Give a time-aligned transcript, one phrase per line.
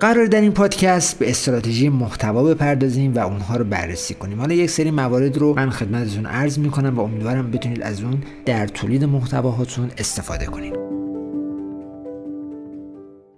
[0.00, 4.40] قرار در این پادکست به استراتژی محتوا بپردازیم و اونها رو بررسی کنیم.
[4.40, 8.66] حالا یک سری موارد رو من خدمتتون عرض می‌کنم و امیدوارم بتونید از اون در
[8.66, 10.74] تولید محتواهاتون استفاده کنید.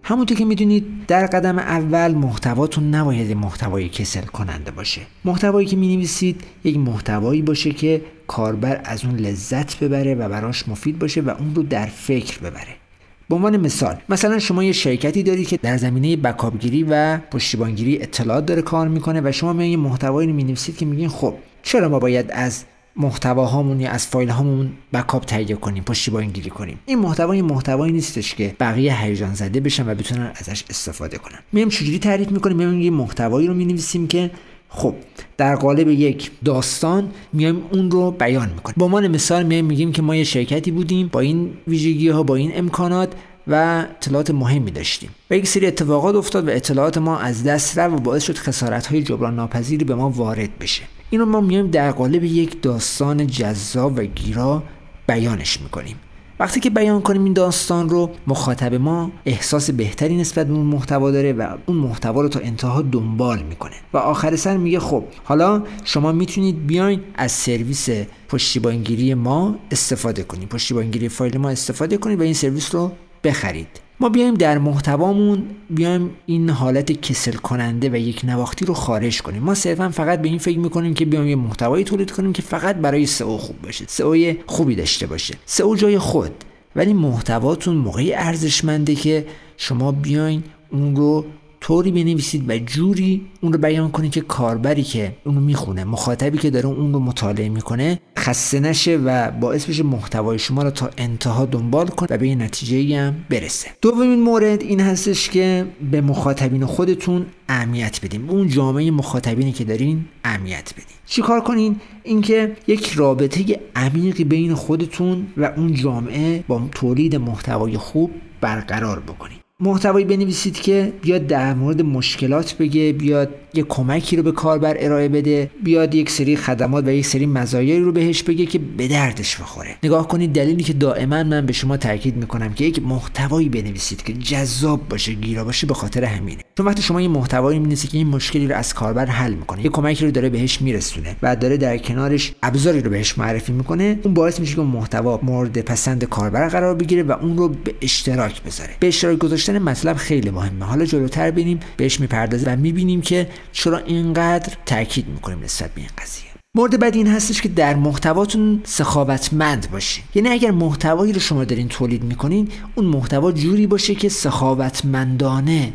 [0.03, 5.01] همونطور که می‌دونید در قدم اول محتواتون نباید محتوای کسل کننده باشه.
[5.25, 10.99] محتوایی که می‌نویسید یک محتوایی باشه که کاربر از اون لذت ببره و براش مفید
[10.99, 12.86] باشه و اون رو در فکر ببره.
[13.29, 18.47] به عنوان مثال مثلا شما یه شرکتی دارید که در زمینه بکاپگیری و پشتیبانگیری اطلاعات
[18.47, 21.99] داره کار می‌کنه و شما میان یه محتوایی رو می‌نویسید که میگین خب چرا ما
[21.99, 22.65] باید از
[22.97, 27.93] محتواهامون یا از فایل هامون بکاپ تهیه کنیم پشتیبانی گیری کنیم؟ این محتوا این محتوایی
[27.93, 31.39] نیستش که بقیه هیجان زده بشن و بتونن ازش استفاده کنن.
[31.53, 34.31] میایم چجوری تعریف می‌کنیم؟ میایم یه محتوایی رو می‌نویسیم که
[34.69, 34.95] خب
[35.37, 38.75] در قالب یک داستان میایم اون رو بیان می‌کنیم.
[38.79, 42.35] به عنوان مثال میایم میگیم که ما یه شرکتی بودیم با این ویژگی ها با
[42.35, 43.13] این امکانات
[43.47, 45.11] و اطلاعات مهمی داشتیم.
[45.31, 48.87] و یک سری اتفاقات افتاد و اطلاعات ما از دست رفت و باعث شد خسارت
[48.87, 50.83] های جبران ناپذیری به ما وارد بشه.
[51.11, 54.63] این رو ما میایم در قالب یک داستان جذاب و گیرا
[55.09, 55.97] بیانش می‌کنیم.
[56.41, 61.11] وقتی که بیان کنیم این داستان رو مخاطب ما احساس بهتری نسبت به اون محتوا
[61.11, 63.75] داره و اون محتوا رو تا انتها دنبال می‌کنه.
[63.93, 67.89] و آخر سر میگه خب حالا شما می‌تونید بیاین از سرویس
[68.29, 70.49] پشتیبانگیری ما استفاده کنید.
[70.49, 72.93] پشتیبانگیری فایل ما استفاده کنید و این سرویس رو
[73.25, 73.86] بخرید.
[74.01, 79.43] ما بیایم در محتوامون بیایم این حالت کسل کننده و یک نواختی رو خارج کنیم.
[79.43, 82.77] ما صرفا فقط به این فکر می‌کنیم که بیایم یه محتوایی تولید کنیم که فقط
[82.77, 85.35] برای سئو خوب باشه سئو خوبی داشته باشه.
[85.47, 86.33] سئو جای خود.
[86.77, 91.25] ولی محتواتون موقعی ارزشمنده که شما بیاین اون رو
[91.67, 96.51] طوری بنویسید و جوری اون رو بیان کنید که کاربری که اونو می‌خونه مخاطبی که
[96.51, 101.45] داره اون رو مطالعه می‌کنه خسته نشه و باعث بشه محتوای شما رو تا انتها
[101.45, 103.69] دنبال کنه و به این نتیجه هم برسه.
[103.83, 110.05] دومین مورد این هستش که به مخاطبین خودتون اهمیت بدیم اون جامعه مخاطبینی که دارین
[110.25, 110.97] اهمیت بدین.
[111.07, 118.11] چیکار کنین؟ اینکه یک رابطه عمیقی بین خودتون و اون جامعه با تولید محتوای خوب
[118.41, 124.33] برقرار بکنید محتوایی بنویسید که بیاد در مورد مشکلات بگه بیاد یه کمکی رو به
[124.33, 128.59] کاربر ارائه بده بیاد یک سری خدمات و یک سری مزایایی رو بهش بگه که
[128.59, 129.77] به دردش بخوره.
[129.83, 134.13] نگاه کنید دلیلی که دائما من به شما تاکید می‌کنم که یک محتوایی بنویسید که
[134.13, 136.43] جذاب باشه گیرا باشه به خاطر همینه.
[136.57, 139.71] چون وقتی شما این محتوایی می‌نویسید که این مشکلی رو از کاربر حل می‌کنه یه
[139.71, 144.15] کمکی رو داره بهش میرسونه و داره در کنارش ابزاری رو بهش معرفی می‌کنه اون
[144.15, 148.71] باعث میشه که محتوا مورد پسند کاربر قرار بگیره و اون رو به اشتراک بذاره.
[148.81, 150.65] به اشتراک گذاشتن مطلب خیلی مهمه.
[150.65, 155.91] حالا جلوتر ببینیم بهش می‌پردازیم و می‌بینیم که چرا اینقدر تاکید می‌کنیم نسبت به این
[155.99, 156.27] قضیه؟
[156.57, 160.05] مورد بعد این هستش که در محتواتون سخاوتمند باشین.
[160.15, 165.73] یعنی اگر محتوایی رو شما دارین تولید می‌کنین اون محتوا جوری باشه که سخاوتمندانه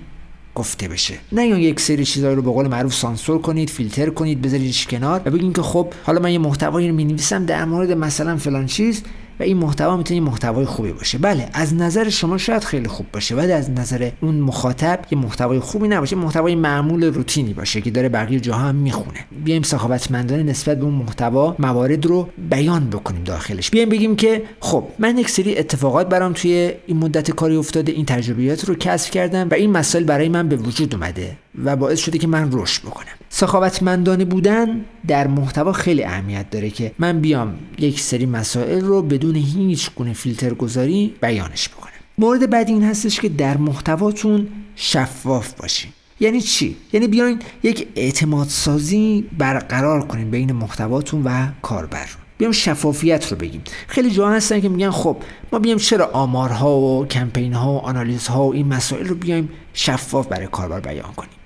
[0.56, 1.14] گفته بشه.
[1.32, 5.22] نه یا یک سری چیزایی رو به قول معروف سانسور کنید فیلتر کنید بذاریدش کنار
[5.26, 9.04] و بگین که خب حالا من یه محتوایی رو می‌نویسم در مورد مثلا فلان چیز.
[9.42, 11.18] و این محتوا می‌تونه محتوای خوبی باشه.
[11.18, 15.60] بله از نظر شما شاید خیلی خوب باشه ولی از نظر اون مخاطب یه محتوای
[15.60, 19.26] خوبی نباشه محتوای معمول روتینی باشه که داره بقیه جاها هم می‌خونه.
[19.46, 23.70] بیایم سخاوتمندانه نسبت به اون محتوا موارد رو بیان بکنیم داخلش.
[23.70, 28.06] بیایم بگیم که خب من یک سری اتفاقات برام توی این مدت کاری افتاده این
[28.06, 32.18] تجربیات رو کسب کردم و این مسائل برای من به وجود اومده و باعث شده
[32.18, 33.21] که من رشد بکنم.
[33.34, 39.36] سخاوتمندانه بودن در محتوا خیلی اهمیت داره که من بیام یک سری مسائل رو بدون
[39.36, 41.92] هیچ گونه فیلتر گذاری بیانش بکنم.
[42.18, 45.92] مورد بعدی این هستش که در محتواتون شفاف باشین.
[46.20, 53.32] یعنی چی؟ یعنی بیاین یک اعتماد سازی برقرار کنین بین محتواتون و کاربر بیام شفافیت
[53.32, 53.62] رو بگیم.
[53.88, 55.18] خیلی جا هستن که میگن خب
[55.52, 60.28] ما بیایم چرا آمارها و کمپین ها و آنالیزها و این مسائل رو بیایم شفاف
[60.28, 61.41] برای کاربر بیان کنیم.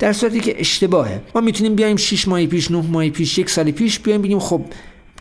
[0.00, 1.20] در صورتی که اشتباهه.
[1.34, 4.64] ما می‌تونیم بیایم 6 ماه پیش 9 ماه پیش یک سال پیش بیایم بگیم خب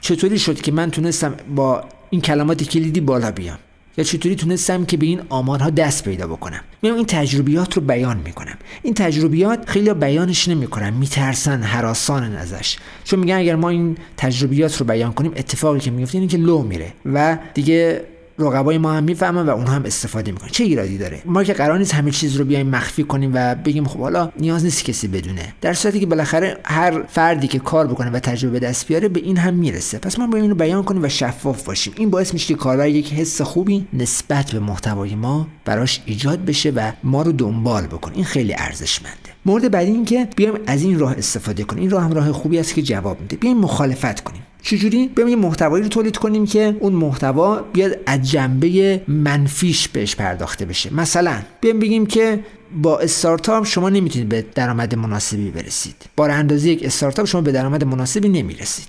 [0.01, 3.57] چطوری شد که من تونستم با این کلمات کلیدی بالا بیام؟
[3.97, 8.17] یا چطوری تونستم که به این آمارها دست پیدا بکنم؟ میام این تجربیات رو بیان
[8.25, 8.57] می‌کنم.
[8.83, 12.77] این تجربیات خیلی بیانش نمی‌کنن میترسن حراسانن ازش.
[13.03, 16.61] چون میگن اگر ما این تجربیات رو بیان کنیم اتفاقی که میفته اینه که لو
[16.61, 18.01] میره و دیگه
[18.39, 20.49] رقبای ما هم می‌فهمن و اونها هم استفاده می‌کنن.
[20.49, 23.85] چه ایرادی داره؟ ما که قرار نیست همه چیز رو بیایم مخفی کنیم و بگیم
[23.85, 25.53] خب حالا نیاز نیست کسی بدونه.
[25.61, 29.37] در صورتی که بالاخره هر فردی که کار بکنه و تجربه دست بیاره به این
[29.37, 29.97] هم می‌رسه.
[29.97, 31.93] پس ما باید اینو بیان کنیم و شفاف باشیم.
[31.97, 36.69] این باعث میشه که کاربر یک حس خوبی نسبت به محتوای ما براش ایجاد بشه
[36.69, 38.15] و ما رو دنبال بکنه.
[38.15, 39.29] این خیلی ارزشمنده.
[39.45, 41.81] مورد بعدی این که بیایم از این راه استفاده کنیم.
[41.81, 43.35] این راه هم راه خوبی است که جواب میده.
[43.35, 44.41] بیایم مخالفت کنیم.
[44.61, 50.65] چجوری؟ یه محتوایی رو تولید کنیم که اون محتوا بیاد از جنبه منفیش بهش پرداخته
[50.65, 50.93] بشه.
[50.93, 52.39] مثلا بیایم بگیم که
[52.81, 55.95] با استارتاپ شما نمی‌تونید به درآمد مناسبی برسید.
[56.15, 58.87] با اندازه یک استارتاپ شما به درآمد مناسبی نمی‌رسید.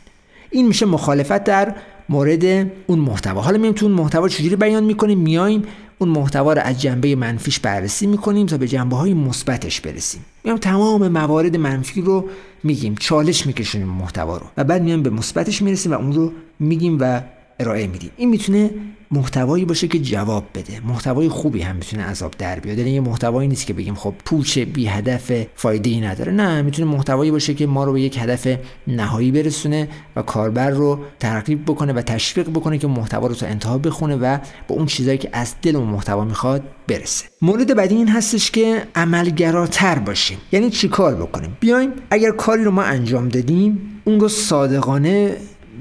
[0.51, 1.75] این میشه مخالفت در
[2.09, 2.45] مورد
[2.87, 3.41] اون محتوا.
[3.41, 5.63] حالا میایم تو اون محتوا چجوری بیان می‌کنیم؟ میایم
[6.01, 10.25] اون محتوا رو از جنبه منفیش بررسی می‌کنیم تا به جنبه های مثبتش برسیم.
[10.45, 12.29] میام تمام موارد منفی رو
[12.63, 16.99] میگیم چالش میکشونیم محتوا رو و بعد میایم به مثبتش می‌رسیم و اون رو میگیم
[17.01, 17.21] و
[17.61, 18.71] ارائه میدیم این می‌تونه
[19.13, 20.81] محتوایی باشه که جواب بده.
[20.87, 24.59] محتوای خوبی هم می‌تونه عذاب در بیاد یعنی یه محتوایی نیست که بگیم خب پوچ
[24.59, 26.33] بی هدف فایده ای نداره.
[26.33, 30.99] نه می‌تونه محتوایی باشه که ما رو به یک هدف نهایی برسونه و کاربر رو
[31.21, 35.19] ترغیب بکنه و تشویق بکنه که محتوا رو تا انتها بخونه و با اون چیزایی
[35.19, 37.25] که از دل اون محتوا می‌خواد برسه.
[37.43, 40.39] مورد بعدی این هستش که عملگراتر باشیم.
[40.53, 45.37] یعنی چیکار بکنیم؟ بیایم اگر کاری رو ما انجام دادیم اون رو صادقانه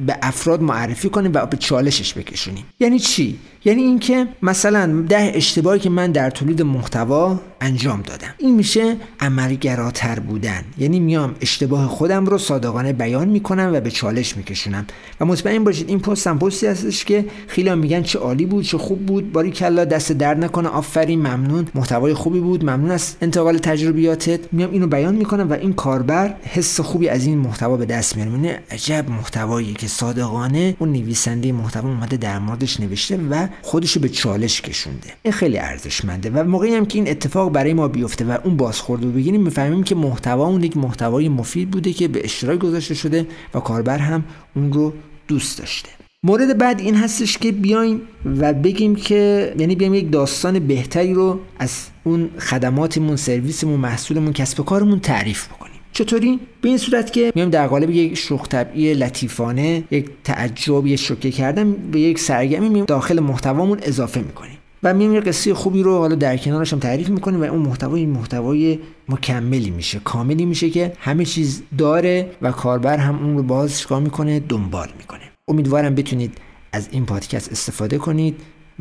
[0.05, 2.65] به افراد معرفی کنیم و به چالشش بکشونیم.
[2.79, 8.33] یعنی چی؟ یعنی اینکه مثلا ده اشتباهی که من در تولید محتوا انجام دادم.
[8.37, 10.63] این میشه عملگراتر بودن.
[10.77, 14.85] یعنی میام اشتباه خودم رو صادقانه بیان می‌کنم و به چالش میکشونم.
[15.19, 18.77] و مطمئن باشید این پست هم پستی هستش که خیلی میگن چه عالی بود چه
[18.77, 19.31] خوب بود.
[19.31, 20.69] باری کلا دست درد نکنه.
[20.69, 21.67] آفرین ممنون.
[21.75, 22.63] محتوای خوبی بود.
[22.63, 24.39] ممنون از انتقال تجربیاتت.
[24.51, 28.31] میام اینو بیان می‌کنم و این کاربر حس خوبی از این محتوا به دست میاره.
[28.31, 34.09] یعنی عجب محتوایی که صادقانه اون نویسنده محتوا اومده در موردش نوشته و خودشو به
[34.09, 35.09] چالش کشونده.
[35.23, 36.29] این خیلی ارزشمنده.
[36.29, 39.83] و موقعی هم که این اتفاق برای ما بیفته و اون بازخورد رو بگیریم می‌فهمیم
[39.83, 44.23] که محتوا اون یک محتوای مفید بوده که به اشتراک گذاشته شده و کاربر هم
[44.55, 44.93] اون رو
[45.27, 45.89] دوست داشته.
[46.23, 51.39] مورد بعد این هستش که بیایم و بگیم که یعنی بیایم یک داستان بهتری رو
[51.59, 55.79] از اون خدماتمون سرویسمون محصولمون کسب و کارمون تعریف بکنیم.
[55.93, 60.99] چطوری؟ به این صورت که میایم در قالب یک شوخ طبعی لطیفانه یک تعجب یک
[60.99, 64.58] شوکه کردن به یک سرگرمی داخل محتوامون اضافه می‌کنیم.
[64.83, 68.05] و میایم یه قصه خوبی رو حالا در کنارش هم تعریف می‌کنیم و اون محتوای
[68.05, 68.79] محتوای
[69.09, 74.01] مکملی میشه کاملی میشه که همه چیز داره و کاربر هم اون رو باز چیکار
[74.01, 75.21] می‌کنه؟ دنبال می‌کنه.
[75.47, 76.37] امیدوارم بتونید
[76.71, 78.35] از این پادکست استفاده کنید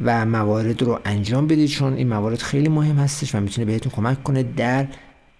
[0.04, 4.24] و موارد رو انجام بدید چون این موارد خیلی مهم هستش و می‌تونه بهتون کمک
[4.24, 4.86] کنه در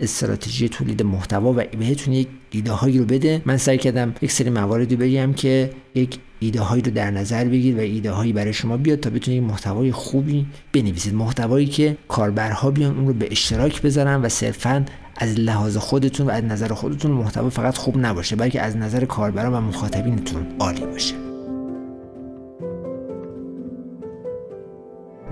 [0.01, 3.43] استراتژی تولید محتوا و بهتون یک ایده هایی رو بده.
[3.45, 7.77] من سعی کردم یک سری مواردی بگم که یک ایده هایی رو در نظر بگیر
[7.77, 11.15] و ایده هایی برای شما بیاد تا بتونید محتوای خوبی بنویسید.
[11.15, 14.85] محتوایی که کاربرها بیان اون رو به اشتراک بذارن و صرفا
[15.17, 19.53] از لحاظ خودتون و از نظر خودتون محتوا فقط خوب نباشه بلکه از نظر کاربران
[19.53, 21.15] و مخاطبینتون عالی باشه.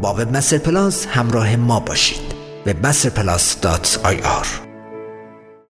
[0.03, 2.36] با Web Plus همراه ما باشید.
[2.67, 4.66] به بسر Plus dot IR